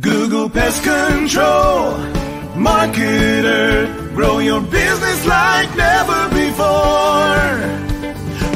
[0.00, 1.92] Google Pest Control.
[2.54, 6.62] Marketer, grow your business like never before.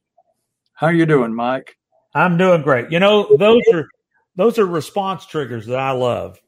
[0.73, 1.76] How you doing, Mike?
[2.13, 2.91] I'm doing great.
[2.91, 3.88] You know, those are
[4.36, 6.40] those are response triggers that I love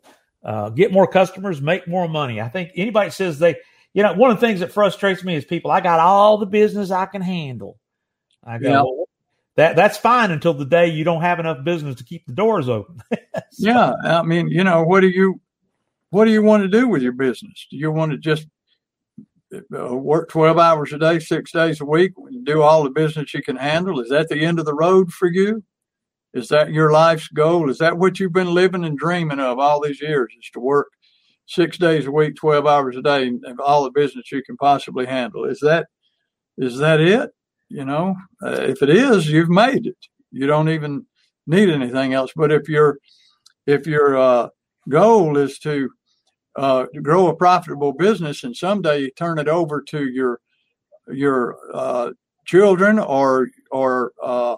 [0.43, 2.41] uh, get more customers, make more money.
[2.41, 3.57] I think anybody says they,
[3.93, 5.71] you know, one of the things that frustrates me is people.
[5.71, 7.77] I got all the business I can handle.
[8.43, 8.81] I go, yeah.
[8.81, 9.05] well,
[9.57, 12.69] that that's fine until the day you don't have enough business to keep the doors
[12.69, 13.01] open.
[13.13, 13.19] so,
[13.57, 15.41] yeah, I mean, you know, what do you,
[16.09, 17.67] what do you want to do with your business?
[17.69, 18.47] Do you want to just
[19.53, 23.33] uh, work 12 hours a day, six days a week, and do all the business
[23.33, 23.99] you can handle?
[23.99, 25.63] Is that the end of the road for you?
[26.33, 27.69] Is that your life's goal?
[27.69, 30.33] Is that what you've been living and dreaming of all these years?
[30.39, 30.87] Is to work
[31.45, 35.05] six days a week, twelve hours a day, and all the business you can possibly
[35.05, 35.43] handle.
[35.43, 35.87] Is that
[36.57, 37.31] is that it?
[37.71, 39.97] You know, uh, if it is, you've made it.
[40.29, 41.05] You don't even
[41.47, 42.31] need anything else.
[42.35, 42.97] But if your
[43.65, 44.49] if your uh,
[44.89, 45.89] goal is to
[46.57, 50.41] uh, grow a profitable business and someday you turn it over to your
[51.07, 52.11] your uh,
[52.45, 54.57] children or or uh,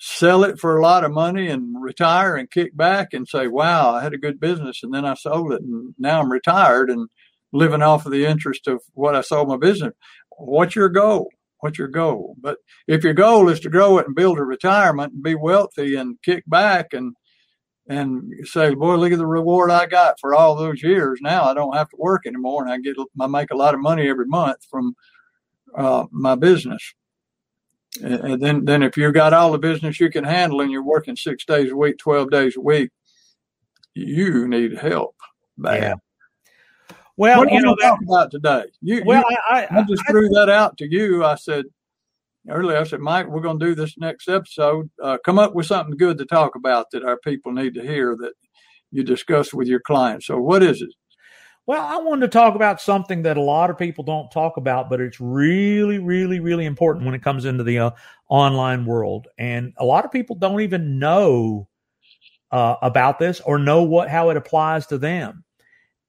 [0.00, 3.94] sell it for a lot of money and retire and kick back and say, wow,
[3.94, 7.08] I had a good business and then I sold it and now I'm retired and
[7.52, 9.92] living off of the interest of what I sold my business.
[10.38, 11.28] What's your goal?
[11.60, 12.36] What's your goal?
[12.40, 15.96] But if your goal is to grow it and build a retirement and be wealthy
[15.96, 17.14] and kick back and
[17.88, 21.18] and say, boy, look at the reward I got for all those years.
[21.20, 23.80] Now I don't have to work anymore, and I get I make a lot of
[23.80, 24.94] money every month from
[25.74, 26.94] uh, my business.
[28.02, 31.16] And then, then if you've got all the business you can handle and you're working
[31.16, 32.90] six days a week, 12 days a week,
[33.94, 35.16] you need help.
[35.58, 35.82] Bad.
[35.82, 35.94] Yeah.
[37.20, 38.64] Well, what you know, that, about today.
[38.80, 41.22] You, well, you, I, I, I, just I, threw that out to you.
[41.22, 41.66] I said
[42.48, 44.88] earlier, I said, Mike, we're going to do this next episode.
[45.02, 48.16] Uh, come up with something good to talk about that our people need to hear
[48.16, 48.32] that
[48.90, 50.28] you discuss with your clients.
[50.28, 50.88] So, what is it?
[51.66, 54.88] Well, I wanted to talk about something that a lot of people don't talk about,
[54.88, 57.90] but it's really, really, really important when it comes into the uh,
[58.30, 59.28] online world.
[59.36, 61.68] And a lot of people don't even know
[62.50, 65.44] uh, about this or know what how it applies to them.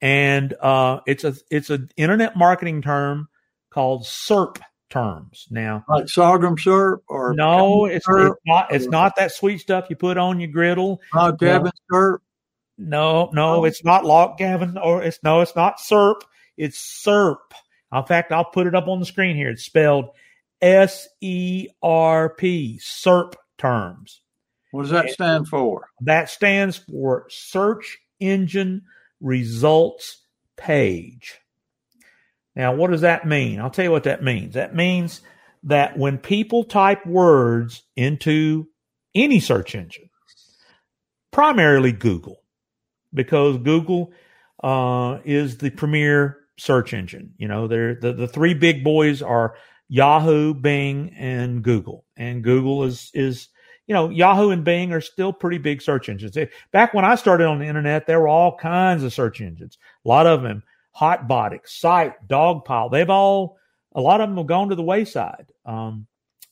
[0.01, 3.29] And uh, it's a it's an internet marketing term
[3.69, 4.57] called SERP
[4.89, 5.47] terms.
[5.49, 8.73] Now, like sorghum syrup or no, it's, it's, not.
[8.73, 11.01] It's not that sweet stuff you put on your griddle.
[11.13, 12.21] Uh, Cabin syrup.
[12.77, 13.65] No, no, oh.
[13.65, 16.21] it's not log Cabin, or it's no, it's not SERP.
[16.57, 17.37] It's SERP.
[17.93, 19.49] In fact, I'll put it up on the screen here.
[19.49, 20.09] It's spelled
[20.61, 24.21] S E R P, SERP terms.
[24.71, 25.87] What does that and stand for?
[26.01, 28.83] That stands for Search Engine
[29.21, 30.17] Results
[30.57, 31.39] Page.
[32.55, 33.59] Now, what does that mean?
[33.59, 34.55] I'll tell you what that means.
[34.55, 35.21] That means
[35.63, 38.67] that when people type words into
[39.15, 40.09] any search engine,
[41.31, 42.43] primarily Google,
[43.13, 44.11] because Google
[44.63, 47.33] uh, is the premier search engine.
[47.37, 49.55] You know, they're the, the three big boys are
[49.87, 52.05] Yahoo, Bing, and Google.
[52.15, 53.49] And Google is is
[53.87, 56.37] you know Yahoo and Bing are still pretty big search engines.
[56.71, 59.77] Back when I started on the internet, there were all kinds of search engines.
[60.05, 60.63] A lot of them,
[60.95, 62.91] HotBot, Excite, Dogpile.
[62.91, 63.57] They've all
[63.93, 65.51] a lot of them have gone to the wayside.
[65.65, 66.07] Um,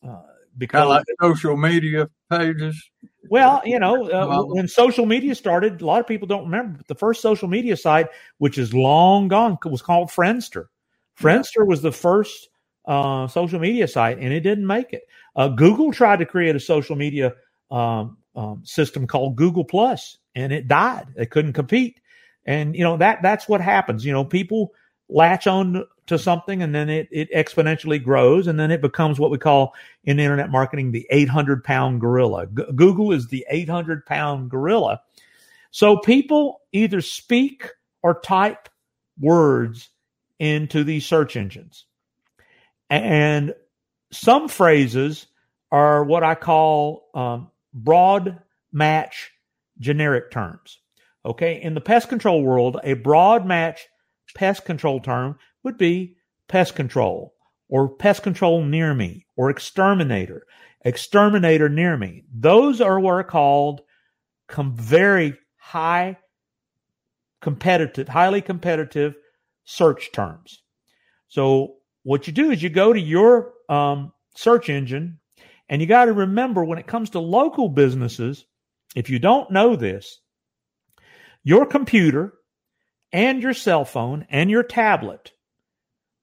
[0.07, 0.21] uh,
[0.57, 2.89] because kind of like social media pages.
[3.29, 6.77] Well, you know, uh, when social media started, a lot of people don't remember.
[6.77, 8.07] But the first social media site,
[8.39, 10.65] which is long gone, was called Friendster.
[11.19, 12.49] Friendster was the first
[12.85, 15.03] uh, social media site, and it didn't make it.
[15.35, 17.33] Uh, Google tried to create a social media
[17.71, 21.07] um, um, system called Google Plus, and it died.
[21.15, 21.99] They couldn't compete,
[22.45, 24.05] and you know that that's what happens.
[24.05, 24.73] You know, people
[25.09, 29.29] latch on to something and then it, it exponentially grows and then it becomes what
[29.29, 29.75] we call
[30.05, 32.47] in internet marketing the 800 pound gorilla.
[32.47, 35.01] G- Google is the 800 pound gorilla.
[35.69, 37.69] So people either speak
[38.01, 38.69] or type
[39.19, 39.89] words
[40.39, 41.85] into these search engines.
[42.89, 43.53] And
[44.11, 45.27] some phrases
[45.71, 48.39] are what I call um, broad
[48.71, 49.31] match
[49.79, 50.79] generic terms.
[51.25, 51.61] Okay.
[51.61, 53.87] In the pest control world, a broad match
[54.35, 56.15] pest control term would be
[56.47, 57.33] pest control
[57.67, 60.45] or pest control near me or exterminator,
[60.83, 62.23] exterminator near me.
[62.33, 63.81] Those are what are called
[64.73, 66.17] very high
[67.41, 69.15] competitive, highly competitive
[69.63, 70.63] search terms.
[71.27, 75.19] So what you do is you go to your um, search engine,
[75.69, 78.45] and you got to remember when it comes to local businesses,
[78.95, 80.19] if you don't know this,
[81.43, 82.33] your computer
[83.13, 85.31] and your cell phone and your tablet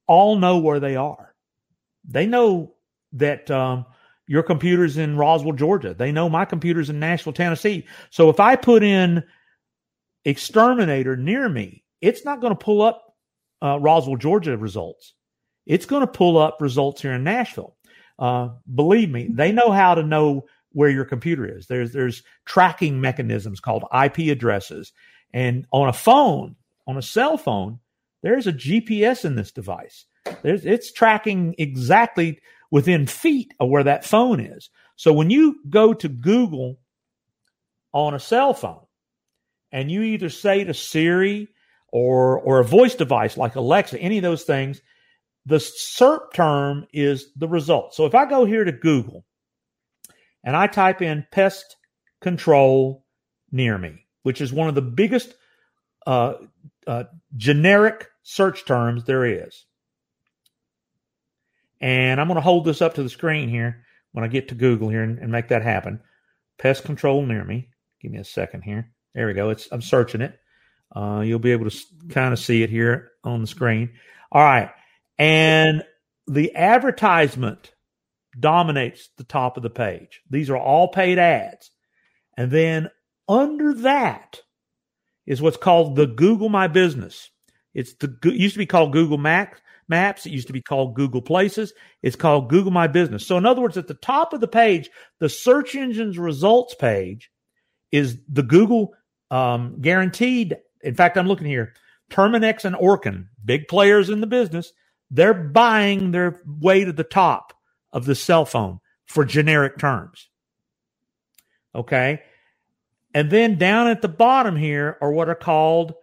[0.06, 1.34] all know where they are.
[2.04, 2.74] They know
[3.12, 3.86] that um,
[4.26, 5.94] your computer's in Roswell, Georgia.
[5.94, 7.86] They know my computer's in Nashville, Tennessee.
[8.10, 9.24] So if I put in
[10.24, 13.16] exterminator near me, it's not going to pull up
[13.62, 15.14] uh, Roswell, Georgia results.
[15.66, 17.76] It's going to pull up results here in Nashville.
[18.18, 21.66] Uh, believe me, they know how to know where your computer is.
[21.66, 24.92] There's there's tracking mechanisms called IP addresses,
[25.34, 27.80] and on a phone, on a cell phone,
[28.22, 30.06] there's a GPS in this device.
[30.42, 32.40] There's, it's tracking exactly
[32.70, 34.70] within feet of where that phone is.
[34.96, 36.78] So when you go to Google
[37.92, 38.84] on a cell phone
[39.70, 41.48] and you either say to Siri
[41.88, 44.80] or or a voice device like Alexa, any of those things,
[45.46, 47.94] the SERP term is the result.
[47.94, 49.24] So if I go here to Google
[50.42, 51.76] and I type in pest
[52.20, 53.04] control
[53.52, 55.34] near me, which is one of the biggest
[56.06, 56.34] uh,
[56.86, 57.04] uh,
[57.36, 59.64] generic search terms there is.
[61.80, 64.54] And I'm going to hold this up to the screen here when I get to
[64.56, 66.00] Google here and, and make that happen.
[66.58, 67.68] Pest control near me.
[68.00, 68.90] Give me a second here.
[69.14, 69.50] There we go.
[69.50, 70.38] It's I'm searching it.
[70.94, 71.76] Uh, you'll be able to
[72.08, 73.90] kind of see it here on the screen.
[74.32, 74.70] All right.
[75.18, 75.84] And
[76.26, 77.72] the advertisement
[78.38, 80.20] dominates the top of the page.
[80.28, 81.70] These are all paid ads.
[82.36, 82.90] And then
[83.28, 84.40] under that
[85.26, 87.30] is what's called the Google My Business.
[87.74, 89.60] It's the it used to be called Google Maps.
[89.88, 90.26] Maps.
[90.26, 91.72] It used to be called Google Places.
[92.02, 93.24] It's called Google My Business.
[93.26, 94.90] So, in other words, at the top of the page,
[95.20, 97.30] the search engine's results page
[97.92, 98.94] is the Google
[99.30, 100.56] um, guaranteed.
[100.82, 101.72] In fact, I'm looking here.
[102.10, 104.72] Terminix and Orkin, big players in the business,
[105.10, 107.52] they're buying their way to the top
[107.92, 110.28] of the cell phone for generic terms.
[111.74, 112.22] Okay.
[113.14, 115.94] And then down at the bottom here are what are called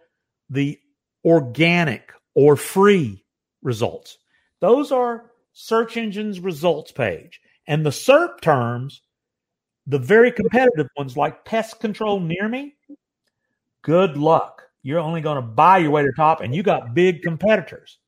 [0.50, 0.78] the
[1.24, 3.24] organic or free
[3.62, 4.18] results.
[4.60, 7.40] Those are search engines results page.
[7.66, 9.02] And the SERP terms,
[9.86, 12.74] the very competitive ones like pest control near me,
[13.82, 14.62] good luck.
[14.82, 17.98] You're only going to buy your way to top and you got big competitors.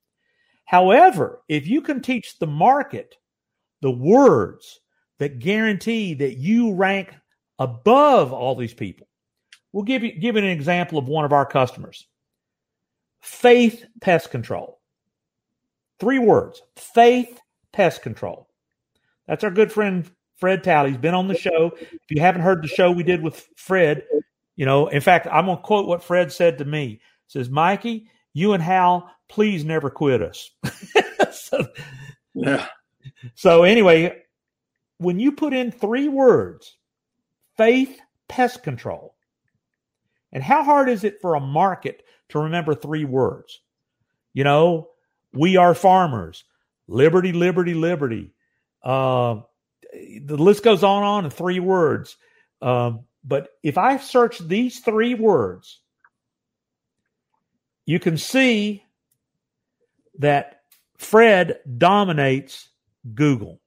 [0.67, 3.15] However, if you can teach the market
[3.81, 4.81] the words
[5.19, 7.15] that guarantee that you rank
[7.59, 9.09] above all these people,
[9.73, 12.07] we'll give you give you an example of one of our customers.
[13.21, 14.81] Faith Pest Control.
[15.99, 16.61] Three words.
[16.77, 17.41] Faith
[17.73, 18.49] Pest Control.
[19.27, 20.91] That's our good friend Fred Talley.
[20.91, 21.73] He's been on the show.
[21.81, 24.05] If you haven't heard the show we did with Fred,
[24.57, 26.87] you know, in fact, I'm going to quote what Fred said to me.
[26.87, 30.51] He says, Mikey, you and Hal, please never quit us.
[31.33, 31.67] so,
[32.35, 32.67] yeah.
[33.35, 34.25] So anyway,
[34.99, 36.77] when you put in three words,
[37.57, 37.99] faith
[38.29, 39.15] pest control,
[40.33, 43.59] and how hard is it for a market to remember three words?
[44.35, 44.91] You know,
[45.33, 46.45] we are farmers,
[46.89, 48.35] liberty, liberty, liberty.
[48.83, 49.37] Uh,
[49.95, 52.19] the list goes on on in three words.
[52.61, 55.81] Um, but if I search these three words,
[57.87, 58.85] you can see
[60.19, 60.61] that
[60.99, 62.69] Fred dominates
[63.15, 63.61] Google.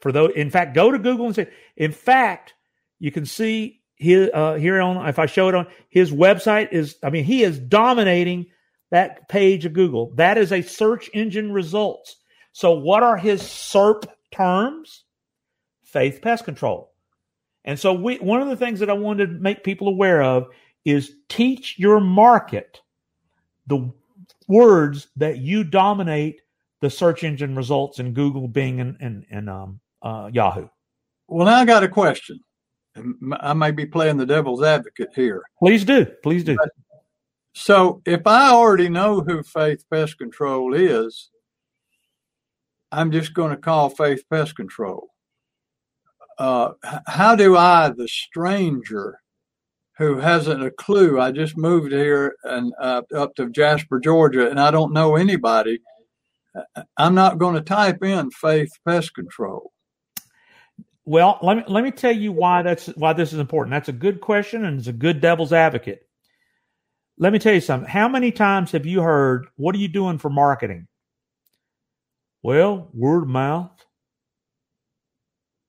[0.00, 2.54] For those, in fact, go to Google and say, in fact,
[2.98, 6.96] you can see here, uh, here on, if I show it on his website is,
[7.02, 8.46] I mean, he is dominating
[8.90, 10.12] that page of Google.
[10.16, 12.16] That is a search engine results.
[12.52, 15.04] So what are his SERP terms?
[15.84, 16.92] Faith pest control.
[17.64, 20.48] And so we, one of the things that I wanted to make people aware of
[20.84, 22.80] is teach your market
[23.66, 23.92] the
[24.48, 26.42] words that you dominate
[26.80, 30.68] the search engine results in Google, Bing, and, and, and um, uh, Yahoo.
[31.28, 32.40] Well, now I got a question.
[33.40, 35.42] I may be playing the devil's advocate here.
[35.58, 36.06] Please do.
[36.22, 36.56] Please do.
[37.54, 41.30] So, if I already know who Faith Pest Control is,
[42.92, 45.08] I'm just going to call Faith Pest Control.
[46.38, 46.72] Uh,
[47.06, 49.20] how do I, the stranger,
[49.98, 51.20] who hasn't a clue.
[51.20, 55.80] I just moved here and uh, up to Jasper, Georgia, and I don't know anybody.
[56.96, 59.72] I'm not going to type in faith pest control.
[61.04, 63.72] Well, let me let me tell you why that's why this is important.
[63.72, 66.00] That's a good question and it's a good devil's advocate.
[67.18, 67.88] Let me tell you something.
[67.88, 70.88] How many times have you heard, "What are you doing for marketing?"
[72.42, 73.70] Well, word of mouth.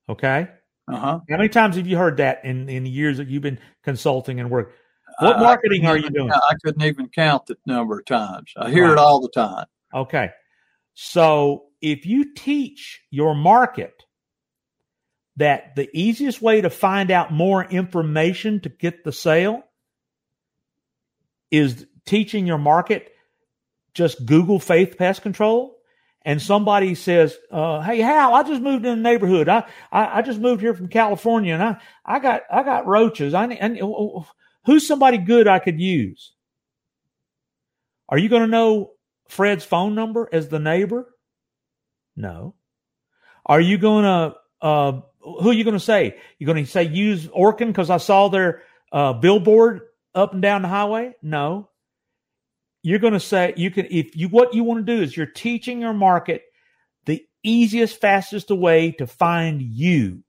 [0.10, 0.48] Okay.
[0.88, 1.20] Uh-huh.
[1.30, 4.40] How many times have you heard that in, in the years that you've been consulting
[4.40, 4.74] and work?
[5.20, 6.32] What marketing are you doing?
[6.32, 8.54] I couldn't even count the number of times.
[8.56, 8.92] I hear right.
[8.92, 9.66] it all the time.
[9.94, 10.30] Okay.
[10.94, 14.04] So if you teach your market
[15.38, 19.64] that the easiest way to find out more information to get the sale
[21.52, 23.12] is teaching your market
[23.94, 25.77] just Google faith pest control,
[26.24, 29.48] and somebody says, uh, "Hey Hal, I just moved in the neighborhood.
[29.48, 33.34] I, I, I just moved here from California, and I I got I got roaches.
[33.34, 33.80] I and
[34.66, 36.34] who's somebody good I could use?
[38.10, 38.92] Are you going to know
[39.28, 41.14] Fred's phone number as the neighbor?
[42.16, 42.56] No.
[43.46, 46.18] Are you going to uh, who are you going to say?
[46.40, 49.82] You're going to say use Orkin because I saw their uh, billboard
[50.16, 51.16] up and down the highway?
[51.22, 51.70] No
[52.88, 55.26] you're going to say you can if you what you want to do is you're
[55.26, 56.44] teaching your market
[57.06, 60.24] the easiest fastest way to find you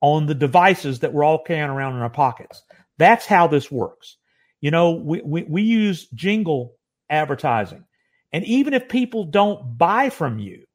[0.00, 2.62] on the devices that we're all carrying around in our pockets.
[2.98, 4.16] That's how this works.
[4.60, 6.74] You know we, we, we use jingle
[7.08, 7.84] advertising.
[8.32, 10.66] And even if people don't buy from you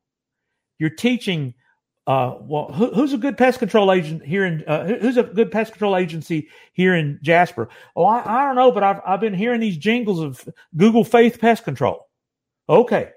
[0.81, 1.53] you're teaching
[2.08, 4.63] uh, well, who, who's a good pest control agent here in?
[4.65, 7.70] Uh, who's a good pest control agency here in Jasper?
[7.96, 11.39] Oh, I, I don't know, but I've I've been hearing these jingles of Google Faith
[11.39, 12.08] Pest Control.
[12.67, 13.12] Okay,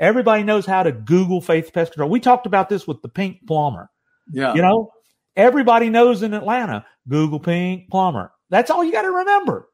[0.00, 2.10] everybody knows how to Google Faith Pest Control.
[2.10, 3.88] We talked about this with the Pink Plumber.
[4.32, 4.90] Yeah, you know,
[5.36, 8.32] everybody knows in Atlanta Google Pink Plumber.
[8.50, 9.68] That's all you got to remember.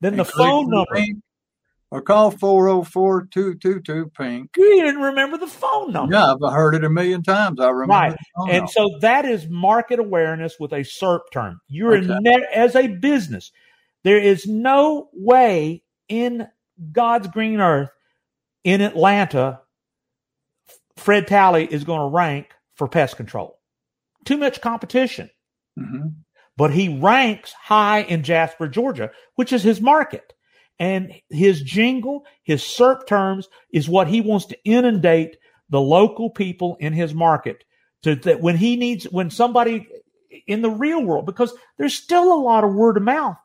[0.00, 0.98] Then the phone number.
[1.90, 4.50] Or call 404 222 Pink.
[4.56, 6.14] You didn't remember the phone number.
[6.14, 7.58] Yeah, I've heard it a million times.
[7.60, 7.94] I remember.
[7.94, 8.16] Right.
[8.36, 8.72] And number.
[8.72, 11.60] so that is market awareness with a SERP term.
[11.68, 12.18] You're okay.
[12.20, 13.52] net as a business.
[14.04, 16.46] There is no way in
[16.92, 17.90] God's green earth
[18.64, 19.60] in Atlanta,
[20.96, 23.58] Fred Talley is going to rank for pest control.
[24.24, 25.30] Too much competition.
[25.78, 26.08] Mm-hmm.
[26.56, 30.34] But he ranks high in Jasper, Georgia, which is his market.
[30.78, 35.36] And his jingle, his SERP terms is what he wants to inundate
[35.70, 37.64] the local people in his market
[38.02, 39.88] to that when he needs, when somebody
[40.46, 43.36] in the real world, because there's still a lot of word of mouth.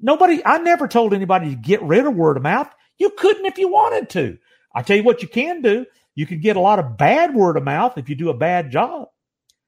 [0.00, 2.68] Nobody, I never told anybody to get rid of word of mouth.
[2.98, 4.38] You couldn't if you wanted to.
[4.74, 5.86] I tell you what you can do.
[6.14, 8.70] You can get a lot of bad word of mouth if you do a bad
[8.70, 9.08] job.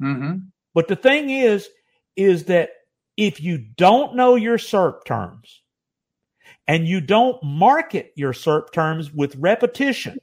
[0.02, 0.38] Mm-hmm.
[0.74, 1.68] But the thing is,
[2.16, 2.70] is that
[3.16, 5.62] if you don't know your SERP terms,
[6.68, 10.18] and you don't market your SERP terms with repetition.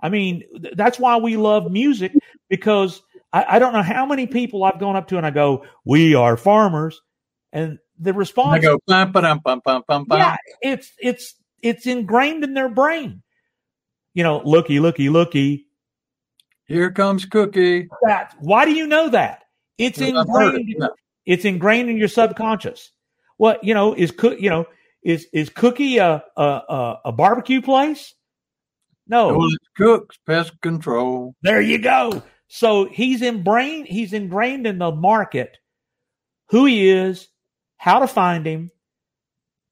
[0.00, 0.44] I mean,
[0.74, 2.12] that's why we love music
[2.48, 3.02] because
[3.32, 6.14] I, I, don't know how many people I've gone up to and I go, "We
[6.14, 7.00] are farmers,"
[7.52, 12.44] and the response, I go, bum, bum, bum, bum, bum, yeah, it's it's it's ingrained
[12.44, 13.22] in their brain.
[14.12, 15.66] You know, looky, looky, looky.
[16.66, 17.88] Here comes Cookie.
[18.02, 19.44] That why do you know that?
[19.78, 20.74] It's well, ingrained.
[20.76, 20.90] It.
[21.24, 22.92] It's ingrained in your subconscious.
[23.38, 24.38] What you know is cook.
[24.38, 24.66] You know
[25.04, 28.14] is is Cookie a a, a barbecue place?
[29.06, 31.34] No, well, it's Cook's Pest Control.
[31.42, 32.22] There you go.
[32.48, 33.86] So he's ingrained.
[33.86, 35.58] He's ingrained in the market
[36.48, 37.28] who he is,
[37.76, 38.70] how to find him,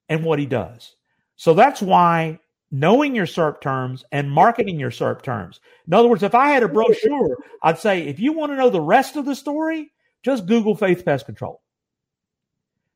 [0.08, 0.94] and what he does.
[1.36, 2.38] So that's why
[2.70, 5.60] knowing your SERP terms and marketing your SERP terms.
[5.86, 8.70] In other words, if I had a brochure, I'd say if you want to know
[8.70, 11.61] the rest of the story, just Google Faith Pest Control.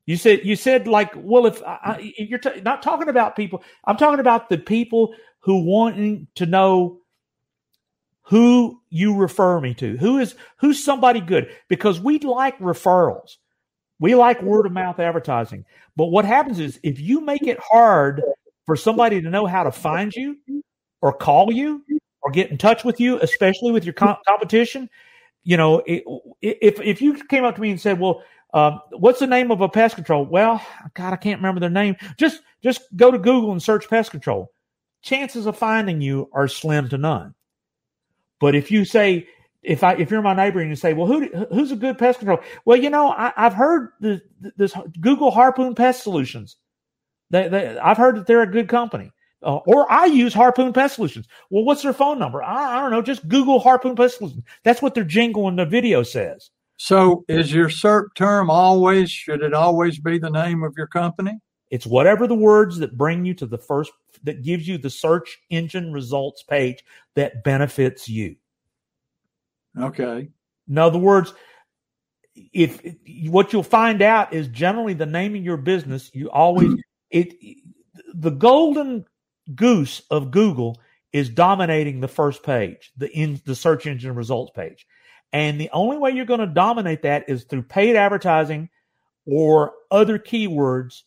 [0.07, 3.97] You said you said like, well, if I, you're t- not talking about people, I'm
[3.97, 7.01] talking about the people who wanting to know
[8.23, 9.97] who you refer me to.
[9.97, 11.51] Who is who's somebody good?
[11.69, 13.37] Because we like referrals.
[13.99, 15.65] We like word of mouth advertising.
[15.97, 18.23] But what happens is if you make it hard
[18.65, 20.37] for somebody to know how to find you
[21.01, 21.83] or call you
[22.23, 24.91] or get in touch with you, especially with your com- competition,
[25.45, 26.05] you know, it,
[26.43, 28.23] if if you came up to me and said, "Well,
[28.55, 30.25] um, what's the name of a pest control?
[30.25, 31.97] Well, God, I can't remember their name.
[32.17, 34.53] Just just go to Google and search pest control.
[35.03, 37.35] Chances of finding you are slim to none.
[38.41, 39.29] But if you say,
[39.63, 42.19] if I if you're my neighbor and you say, well, who who's a good pest
[42.19, 42.41] control?
[42.65, 44.23] Well, you know, I, have heard the,
[44.57, 46.57] this Google Harpoon Pest Solutions.
[47.31, 49.11] They, they, I've heard that they're a good company.
[49.43, 51.27] Uh, or I use Harpoon Pest Solutions.
[51.51, 52.43] Well, what's their phone number?
[52.43, 53.03] I, I don't know.
[53.03, 54.45] Just Google Harpoon Pest Solutions.
[54.65, 56.51] That's what their jingle in the video says.
[56.77, 61.39] So is your SERP term always, should it always be the name of your company?
[61.71, 63.91] It's whatever the words that bring you to the first,
[64.23, 68.37] that gives you the search engine results page that benefits you.
[69.79, 70.29] Okay.
[70.69, 71.35] In other words,
[72.53, 72.81] if
[73.29, 76.75] what you'll find out is generally the name of your business, you always,
[77.11, 77.35] it,
[78.15, 79.07] the golden
[79.55, 80.79] goose of Google
[81.13, 84.87] is dominating the first page, the in the search engine results page.
[85.33, 88.71] And the only way you're going to dominate that is through paid advertising
[89.27, 91.03] or other keywords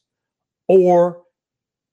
[0.67, 1.23] or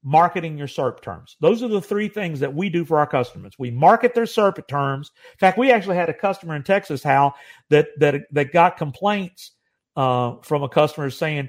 [0.07, 1.37] marketing your SERP terms.
[1.41, 3.55] Those are the three things that we do for our customers.
[3.59, 5.11] We market their SERP terms.
[5.33, 7.35] In fact, we actually had a customer in Texas, Hal,
[7.71, 9.51] that that that got complaints
[9.97, 11.49] uh, from a customer saying,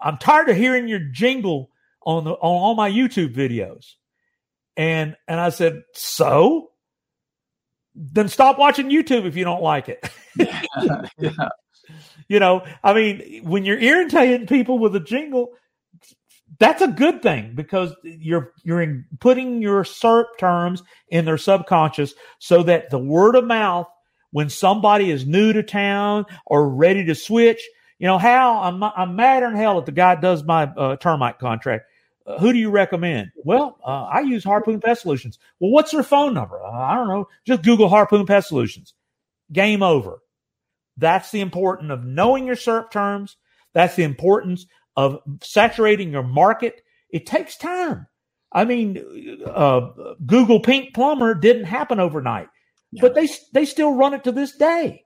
[0.00, 1.70] "I'm tired of hearing your jingle
[2.02, 3.94] on the on all my YouTube videos,"
[4.76, 6.70] and and I said, "So."
[7.94, 10.08] Then stop watching YouTube if you don't like it.
[10.36, 11.48] yeah.
[12.28, 15.50] You know, I mean, when you're irritating people with a jingle,
[16.58, 22.14] that's a good thing because you're you're in putting your SERP terms in their subconscious
[22.38, 23.86] so that the word of mouth
[24.30, 27.62] when somebody is new to town or ready to switch,
[27.98, 31.38] you know, how I'm I'm madder than hell if the guy does my uh, termite
[31.38, 31.84] contract.
[32.26, 33.30] Uh, who do you recommend?
[33.44, 35.38] Well, uh, I use Harpoon Pest Solutions.
[35.60, 36.62] Well, what's their phone number?
[36.62, 37.28] Uh, I don't know.
[37.46, 38.94] Just Google Harpoon Pest Solutions.
[39.52, 40.20] Game over.
[40.96, 43.36] That's the importance of knowing your SERP terms.
[43.74, 44.66] That's the importance
[44.96, 48.06] of saturating your market, it takes time.
[48.52, 49.02] I mean,
[49.44, 52.48] uh, Google Pink Plumber didn't happen overnight,
[52.92, 53.02] yeah.
[53.02, 55.02] but they they still run it to this day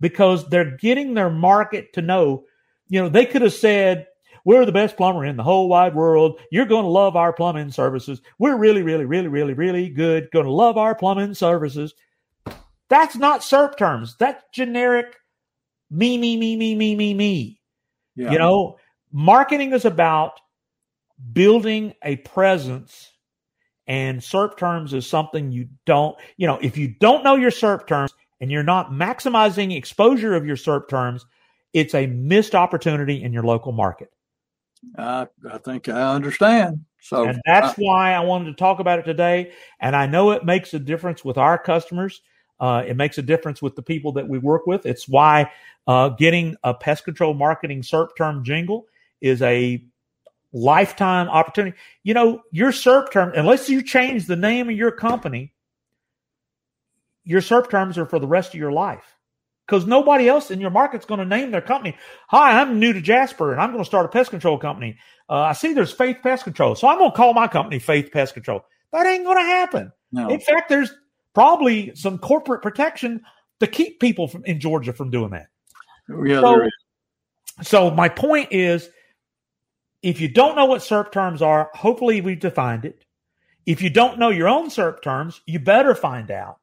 [0.00, 2.44] because they're getting their market to know.
[2.88, 4.06] You know, they could have said,
[4.44, 6.40] "We're the best plumber in the whole wide world.
[6.50, 8.20] You're going to love our plumbing services.
[8.38, 10.28] We're really, really, really, really, really good.
[10.32, 11.94] Going to love our plumbing services."
[12.88, 14.16] That's not SERP terms.
[14.18, 15.16] That's generic
[15.92, 17.60] me, me, me, me, me, me, me.
[18.16, 18.32] Yeah.
[18.32, 18.78] You know,
[19.12, 20.40] marketing is about
[21.32, 23.12] building a presence
[23.86, 27.86] and SERP terms is something you don't, you know, if you don't know your SERP
[27.86, 31.26] terms and you're not maximizing exposure of your SERP terms,
[31.72, 34.10] it's a missed opportunity in your local market.
[34.98, 36.84] I, I think I understand.
[37.00, 39.52] So and that's why I wanted to talk about it today.
[39.80, 42.22] And I know it makes a difference with our customers.
[42.60, 44.86] Uh, it makes a difference with the people that we work with.
[44.86, 45.50] It's why
[45.86, 48.86] uh, getting a pest control marketing SERP term jingle
[49.20, 49.84] is a
[50.52, 51.76] lifetime opportunity.
[52.04, 55.52] You know, your SERP term, unless you change the name of your company,
[57.24, 59.16] your SERP terms are for the rest of your life
[59.72, 61.96] because nobody else in your market's going to name their company.
[62.28, 64.98] Hi, I'm new to Jasper and I'm going to start a pest control company.
[65.30, 68.10] Uh, I see there's Faith Pest Control, so I'm going to call my company Faith
[68.12, 68.60] Pest Control.
[68.92, 69.90] That ain't going to happen.
[70.12, 70.28] No.
[70.28, 70.92] In fact, there's
[71.32, 73.22] probably some corporate protection
[73.60, 75.46] to keep people from in Georgia from doing that.
[76.22, 76.68] Yeah, so,
[77.62, 78.90] so my point is
[80.02, 83.06] if you don't know what SERP terms are, hopefully we've defined it.
[83.64, 86.58] If you don't know your own SERP terms, you better find out.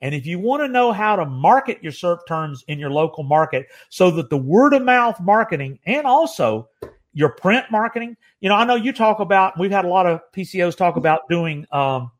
[0.00, 3.24] And if you want to know how to market your SERP terms in your local
[3.24, 6.68] market so that the word of mouth marketing and also
[7.12, 10.20] your print marketing, you know, I know you talk about, we've had a lot of
[10.36, 12.10] PCOs talk about doing um,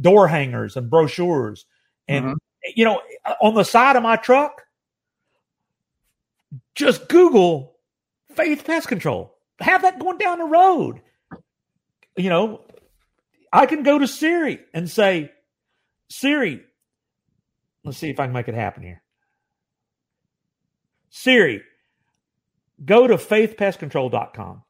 [0.00, 1.66] door hangers and brochures.
[2.06, 2.34] And, mm-hmm.
[2.76, 3.00] you know,
[3.42, 4.62] on the side of my truck,
[6.74, 7.76] just Google
[8.34, 11.00] Faith Pest Control have that going down the road.
[12.16, 12.64] You know,
[13.52, 15.32] I can go to Siri and say,
[16.10, 16.62] Siri,
[17.88, 19.02] let's see if I can make it happen here.
[21.10, 21.62] Siri,
[22.84, 24.62] go to faithpestcontrol.com.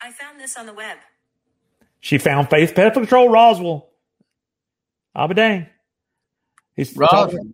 [0.00, 0.98] I found this on the web.
[2.00, 3.90] She found Faith Pest Control Roswell.
[5.14, 5.66] I'll be dang.
[6.76, 7.48] He's Roswell.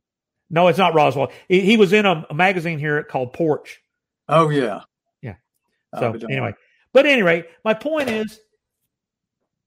[0.50, 1.32] No, it's not Roswell.
[1.48, 3.80] He, he was in a, a magazine here called Porch.
[4.28, 4.82] Oh yeah.
[5.22, 5.36] Yeah.
[5.98, 6.54] So anyway,
[6.92, 8.38] but anyway, my point is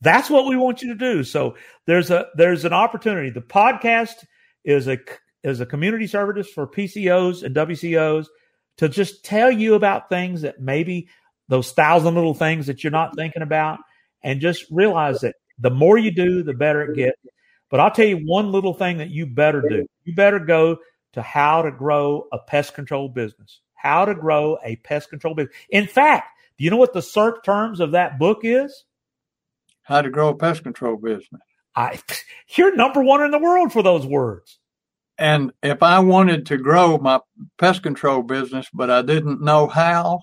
[0.00, 1.22] That's what we want you to do.
[1.24, 3.28] So there's a there's an opportunity.
[3.28, 4.24] The podcast
[4.64, 4.96] is a
[5.44, 8.28] is a community service for PCOs and WCOs
[8.78, 11.08] to just tell you about things that maybe
[11.48, 13.80] those thousand little things that you're not thinking about
[14.22, 17.18] and just realize that the more you do, the better it gets.
[17.70, 19.86] But I'll tell you one little thing that you better do.
[20.04, 20.78] You better go
[21.12, 23.60] to how to grow a pest control business.
[23.82, 25.54] How to grow a pest control business.
[25.70, 28.84] In fact, do you know what the SERP terms of that book is?
[29.82, 31.40] How to grow a pest control business.
[31.74, 31.98] I,
[32.56, 34.58] you're number one in the world for those words.
[35.16, 37.20] And if I wanted to grow my
[37.58, 40.20] pest control business, but I didn't know how,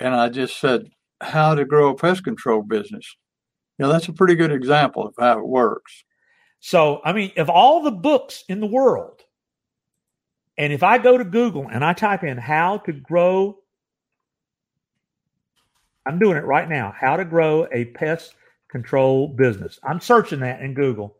[0.00, 0.90] and I just said,
[1.20, 3.16] how to grow a pest control business.
[3.78, 6.04] You know, that's a pretty good example of how it works.
[6.60, 9.15] So, I mean, of all the books in the world,
[10.58, 13.58] And if I go to Google and I type in how to grow,
[16.06, 18.34] I'm doing it right now, how to grow a pest
[18.68, 19.78] control business.
[19.82, 21.16] I'm searching that in Google.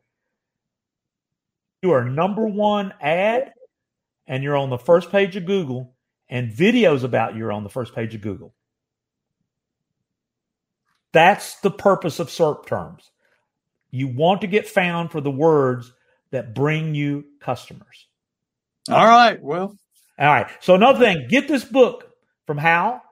[1.83, 3.53] You are number one ad,
[4.27, 5.95] and you're on the first page of Google,
[6.29, 8.55] and videos about you are on the first page of Google.
[11.13, 13.11] That's the purpose of SERP terms.
[13.91, 15.93] You want to get found for the words
[16.31, 18.07] that bring you customers.
[18.89, 19.43] All right.
[19.43, 19.77] Well,
[20.19, 20.47] all right.
[20.61, 22.11] So another thing, get this book
[22.47, 23.03] from Hal.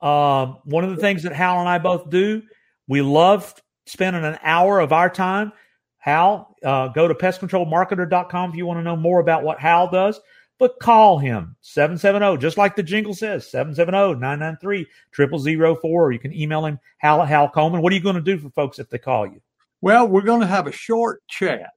[0.00, 2.42] Um, one of the things that Hal and I both do,
[2.88, 3.54] we love
[3.86, 5.52] spending an hour of our time.
[5.98, 10.18] Hal, uh, go to pestcontrolmarketer.com if you want to know more about what Hal does.
[10.58, 16.12] But call him 770, just like the jingle says, 770-993-0004.
[16.12, 17.80] You can email him, Hal at Hal Coleman.
[17.80, 19.40] What are you going to do for folks if they call you?
[19.80, 21.72] Well, we're going to have a short chat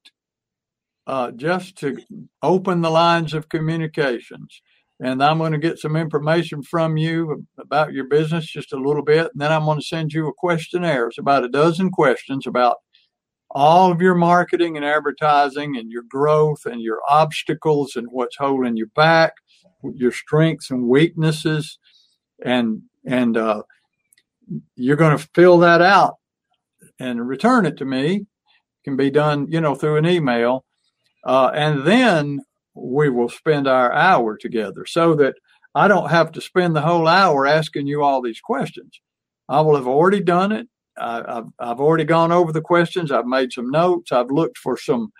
[1.08, 1.98] uh, just to
[2.42, 4.62] open the lines of communications.
[5.00, 9.04] And I'm going to get some information from you about your business just a little
[9.04, 9.32] bit.
[9.34, 11.08] And then I'm going to send you a questionnaire.
[11.08, 12.78] It's about a dozen questions about
[13.52, 18.78] all of your marketing and advertising and your growth and your obstacles and what's holding
[18.78, 19.34] you back,
[19.96, 21.78] your strengths and weaknesses.
[22.44, 23.64] And, and, uh,
[24.76, 26.16] you're going to fill that out
[27.00, 28.16] and return it to me.
[28.16, 30.66] It can be done, you know, through an email.
[31.24, 32.40] Uh, and then
[32.76, 35.36] we will spend our hour together so that
[35.76, 39.00] I don't have to spend the whole hour asking you all these questions.
[39.50, 40.68] I will have already done it.
[40.98, 43.12] I, have I've already gone over the questions.
[43.12, 44.12] I've made some notes.
[44.12, 45.12] I've looked for some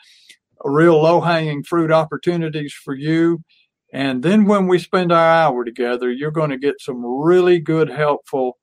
[0.64, 3.44] real low hanging fruit opportunities for you.
[3.92, 7.90] And then when we spend our hour together, you're going to get some really good,
[7.90, 8.58] helpful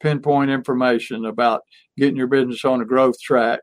[0.00, 1.62] pinpoint information about
[1.96, 3.60] getting your business on a growth track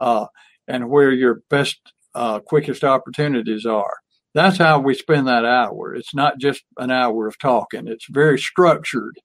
[0.00, 0.26] uh,
[0.66, 1.78] and where your best,
[2.14, 3.96] uh, quickest opportunities are.
[4.34, 5.94] That's how we spend that hour.
[5.94, 7.86] It's not just an hour of talking.
[7.86, 9.16] It's very structured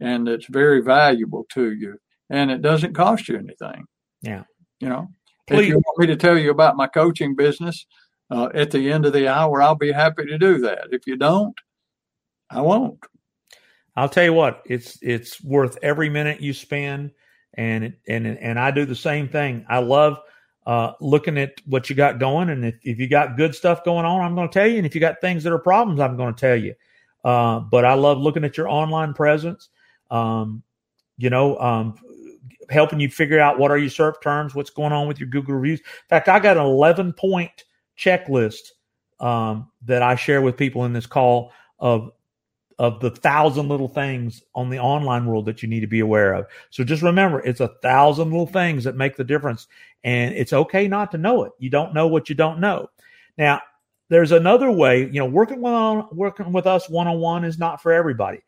[0.00, 1.98] and it's very valuable to you
[2.30, 3.84] and it doesn't cost you anything.
[4.22, 4.44] Yeah.
[4.80, 5.08] You know,
[5.46, 5.60] Please.
[5.60, 7.86] if you want me to tell you about my coaching business
[8.30, 10.88] uh, at the end of the hour, I'll be happy to do that.
[10.92, 11.54] If you don't,
[12.50, 12.98] I won't.
[13.96, 17.12] I'll tell you what, it's it's worth every minute you spend,
[17.56, 19.64] and and and I do the same thing.
[19.68, 20.18] I love
[20.66, 24.06] uh, looking at what you got going, and if, if you got good stuff going
[24.06, 26.16] on, I'm going to tell you, and if you got things that are problems, I'm
[26.16, 26.74] going to tell you.
[27.24, 29.68] Uh, but I love looking at your online presence.
[30.10, 30.62] Um,
[31.16, 31.96] you know, um,
[32.70, 35.54] helping you figure out what are your SERP terms, what's going on with your Google
[35.54, 35.80] reviews.
[35.80, 37.64] In fact, I got an 11 point
[37.98, 38.72] checklist
[39.20, 42.10] um, that I share with people in this call of
[42.78, 46.34] of the thousand little things on the online world that you need to be aware
[46.34, 46.46] of.
[46.70, 49.66] So just remember, it's a thousand little things that make the difference,
[50.02, 51.52] and it's okay not to know it.
[51.58, 52.90] You don't know what you don't know.
[53.38, 53.60] Now,
[54.08, 55.02] there's another way.
[55.02, 58.40] You know, working with working with us one on one is not for everybody.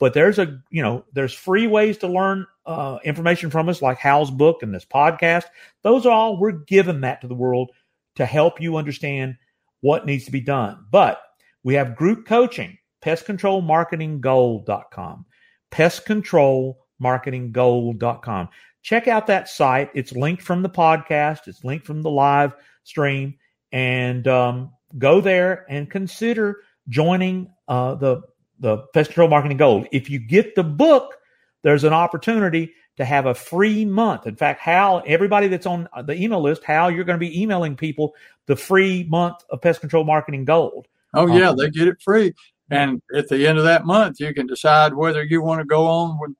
[0.00, 3.98] But there's a, you know, there's free ways to learn uh, information from us, like
[3.98, 5.44] Hal's book and this podcast.
[5.82, 7.70] Those are all, we're giving that to the world
[8.16, 9.36] to help you understand
[9.82, 10.84] what needs to be done.
[10.90, 11.22] But
[11.62, 15.26] we have group coaching, pestcontrolmarketinggold.com,
[15.70, 18.48] pestcontrolmarketinggold.com.
[18.82, 19.90] Check out that site.
[19.94, 23.34] It's linked from the podcast, it's linked from the live stream.
[23.72, 28.22] And um, go there and consider joining uh, the
[28.60, 29.88] the Pest Control Marketing Gold.
[29.90, 31.16] If you get the book,
[31.62, 34.26] there's an opportunity to have a free month.
[34.26, 37.76] In fact, Hal, everybody that's on the email list, Hal, you're going to be emailing
[37.76, 38.14] people
[38.46, 40.86] the free month of Pest Control Marketing Gold.
[41.14, 42.32] Oh, yeah, um, they get it free.
[42.70, 45.86] And at the end of that month, you can decide whether you want to go
[45.86, 46.32] on with,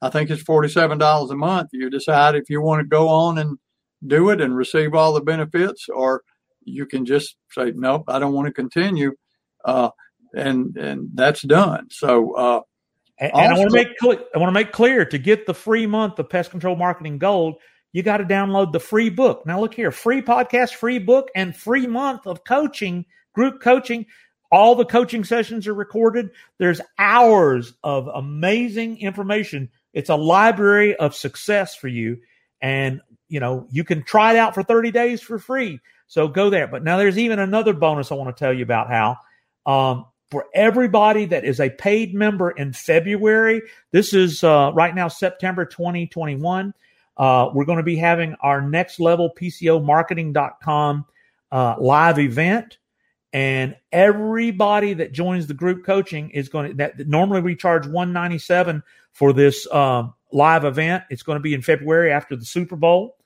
[0.00, 1.70] I think it's $47 a month.
[1.72, 3.58] You decide if you want to go on and
[4.06, 6.22] do it and receive all the benefits, or
[6.64, 9.12] you can just say, nope, I don't want to continue.
[9.64, 9.90] Uh,
[10.34, 11.88] and and that's done.
[11.90, 12.60] So, uh,
[13.18, 15.54] and, also, I want to make clear, I want to make clear to get the
[15.54, 17.56] free month of Pest Control Marketing Gold,
[17.92, 19.46] you got to download the free book.
[19.46, 24.04] Now, look here, free podcast, free book, and free month of coaching, group coaching.
[24.50, 26.30] All the coaching sessions are recorded.
[26.58, 29.70] There's hours of amazing information.
[29.92, 32.18] It's a library of success for you.
[32.60, 35.80] And, you know, you can try it out for 30 days for free.
[36.06, 36.66] So go there.
[36.66, 39.16] But now there's even another bonus I want to tell you about, how.
[39.66, 43.62] Um, for everybody that is a paid member in February.
[43.92, 46.74] This is uh, right now September 2021.
[47.16, 51.06] Uh, we're going to be having our next level PCO marketing.com
[51.52, 52.78] uh, live event.
[53.36, 58.82] And everybody that joins the group coaching is going to, that normally we charge 197
[59.12, 61.04] for this um, live event.
[61.10, 63.18] It's going to be in February after the Super Bowl.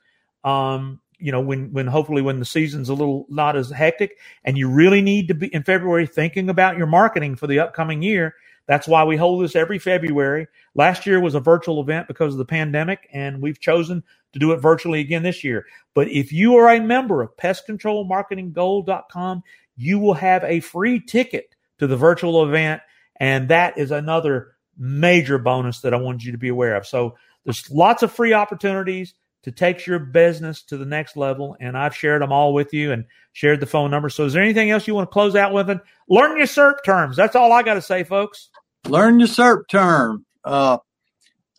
[0.43, 4.59] Um, you know, when, when hopefully when the season's a little not as hectic and
[4.59, 8.35] you really need to be in February thinking about your marketing for the upcoming year.
[8.67, 10.49] That's why we hold this every February.
[10.75, 14.51] Last year was a virtual event because of the pandemic, and we've chosen to do
[14.53, 15.67] it virtually again this year.
[15.95, 19.43] But if you are a member of pestcontrolmarketinggold.com,
[19.81, 22.83] you will have a free ticket to the virtual event.
[23.19, 26.87] And that is another major bonus that I wanted you to be aware of.
[26.87, 31.57] So there's lots of free opportunities to take your business to the next level.
[31.61, 34.11] And I've shared them all with you and shared the phone number.
[34.11, 35.71] So is there anything else you want to close out with?
[35.71, 37.17] And learn your SERP terms.
[37.17, 38.51] That's all I got to say, folks.
[38.87, 40.27] Learn your SERP term.
[40.45, 40.77] Uh,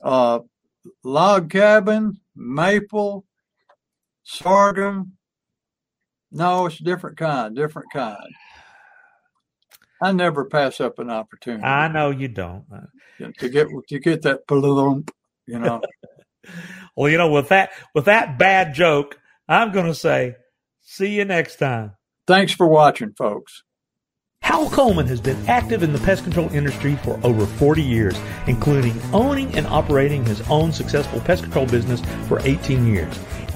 [0.03, 0.39] uh,
[1.03, 3.25] log cabin, maple,
[4.21, 5.13] sorghum.
[6.31, 8.33] No, it's a different kind, different kind.
[10.01, 11.63] I never pass up an opportunity.
[11.63, 12.65] I know you don't.
[12.73, 15.05] Uh, to get to get that balloon,
[15.45, 15.81] you know.
[16.95, 20.35] well, you know, with that with that bad joke, I'm going to say,
[20.81, 21.93] see you next time.
[22.25, 23.63] Thanks for watching, folks.
[24.41, 28.99] Hal Coleman has been active in the pest control industry for over 40 years, including
[29.13, 33.19] owning and operating his own successful pest control business for 18 years.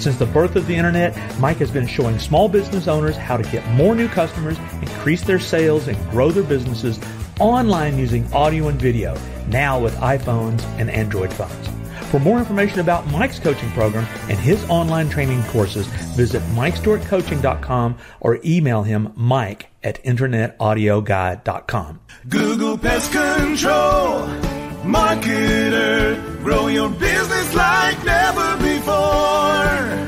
[0.00, 3.42] Since the birth of the Internet, Mike has been showing small business owners how to
[3.50, 6.98] get more new customers, increase their sales, and grow their businesses
[7.38, 9.14] online using audio and video,
[9.48, 11.68] now with iPhones and Android phones.
[12.10, 15.86] For more information about Mike's coaching program and his online training courses,
[16.16, 22.00] visit MikeStewartCoaching.com or email him mike at InternetAudioGuy.com.
[22.26, 24.26] Google Pest Control,
[24.90, 26.16] marketer.
[26.44, 30.00] Grow your business like never before.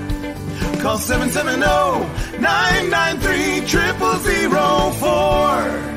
[0.83, 3.67] Call 770 993
[4.51, 5.92] 0004.